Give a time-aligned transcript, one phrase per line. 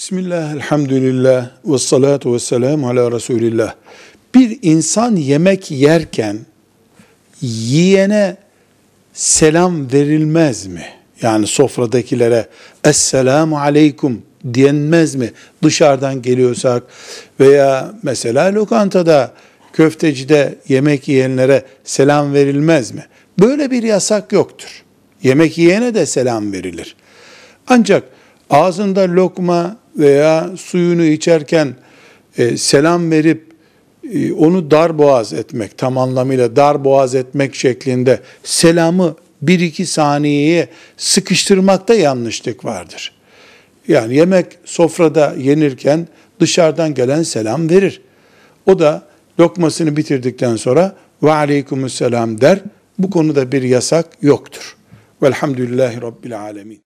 [0.00, 3.74] Bismillah, elhamdülillah, ve salatu ve selamu ala Resulillah.
[4.34, 6.38] Bir insan yemek yerken
[7.40, 8.36] yiyene
[9.12, 10.84] selam verilmez mi?
[11.22, 12.46] Yani sofradakilere
[12.84, 15.32] Esselamu aleyküm denmez mi?
[15.62, 16.82] Dışarıdan geliyorsak
[17.40, 19.32] veya mesela lokantada,
[19.72, 23.04] köftecide yemek yiyenlere selam verilmez mi?
[23.38, 24.82] Böyle bir yasak yoktur.
[25.22, 26.96] Yemek yiyene de selam verilir.
[27.66, 28.04] Ancak
[28.50, 31.74] ağzında lokma veya suyunu içerken
[32.38, 33.44] e, selam verip
[34.12, 40.68] e, onu dar boğaz etmek, tam anlamıyla dar boğaz etmek şeklinde selamı bir iki saniyeye
[40.96, 43.12] sıkıştırmakta yanlışlık vardır.
[43.88, 46.08] Yani yemek sofrada yenirken
[46.40, 48.02] dışarıdan gelen selam verir.
[48.66, 49.02] O da
[49.40, 52.60] lokmasını bitirdikten sonra ve aleykümselam der.
[52.98, 54.76] Bu konuda bir yasak yoktur.
[55.22, 56.78] Velhamdülillahi Rabbil alemin.